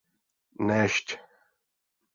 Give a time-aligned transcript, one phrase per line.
[0.69, 1.07] Nešť!